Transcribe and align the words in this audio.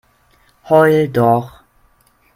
Heul 0.67 1.09
doch! 1.13 1.63